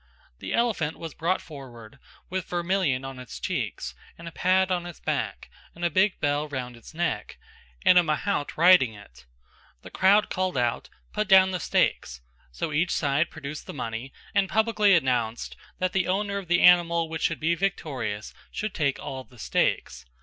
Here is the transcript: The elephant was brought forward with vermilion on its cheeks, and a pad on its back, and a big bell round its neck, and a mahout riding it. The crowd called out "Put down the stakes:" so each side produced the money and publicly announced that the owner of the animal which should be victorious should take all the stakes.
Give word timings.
The 0.39 0.55
elephant 0.55 0.97
was 0.97 1.13
brought 1.13 1.41
forward 1.43 1.99
with 2.27 2.47
vermilion 2.47 3.05
on 3.05 3.19
its 3.19 3.39
cheeks, 3.39 3.93
and 4.17 4.27
a 4.27 4.31
pad 4.31 4.71
on 4.71 4.87
its 4.87 4.99
back, 4.99 5.51
and 5.75 5.85
a 5.85 5.91
big 5.91 6.19
bell 6.19 6.47
round 6.47 6.75
its 6.75 6.95
neck, 6.95 7.37
and 7.85 7.99
a 7.99 8.03
mahout 8.03 8.57
riding 8.57 8.95
it. 8.95 9.27
The 9.83 9.91
crowd 9.91 10.27
called 10.31 10.57
out 10.57 10.89
"Put 11.13 11.27
down 11.27 11.51
the 11.51 11.59
stakes:" 11.59 12.21
so 12.51 12.73
each 12.73 12.89
side 12.89 13.29
produced 13.29 13.67
the 13.67 13.75
money 13.75 14.11
and 14.33 14.49
publicly 14.49 14.95
announced 14.95 15.55
that 15.77 15.93
the 15.93 16.07
owner 16.07 16.39
of 16.39 16.47
the 16.47 16.61
animal 16.61 17.07
which 17.07 17.21
should 17.21 17.39
be 17.39 17.53
victorious 17.53 18.33
should 18.49 18.73
take 18.73 18.97
all 18.97 19.23
the 19.23 19.37
stakes. 19.37 20.07